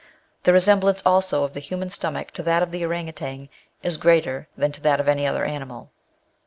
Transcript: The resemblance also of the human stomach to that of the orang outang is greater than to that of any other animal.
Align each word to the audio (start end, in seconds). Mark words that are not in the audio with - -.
The 0.45 0.51
resemblance 0.51 1.03
also 1.05 1.43
of 1.43 1.53
the 1.53 1.59
human 1.59 1.91
stomach 1.91 2.31
to 2.31 2.41
that 2.41 2.63
of 2.63 2.71
the 2.71 2.83
orang 2.83 3.07
outang 3.07 3.49
is 3.83 3.97
greater 3.97 4.47
than 4.57 4.71
to 4.71 4.81
that 4.81 4.99
of 4.99 5.07
any 5.07 5.27
other 5.27 5.45
animal. 5.45 5.91